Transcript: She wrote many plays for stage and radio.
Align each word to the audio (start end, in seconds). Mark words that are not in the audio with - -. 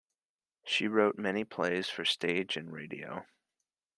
She 0.65 0.87
wrote 0.87 1.19
many 1.19 1.43
plays 1.43 1.87
for 1.89 2.05
stage 2.05 2.57
and 2.57 2.73
radio. 2.73 3.27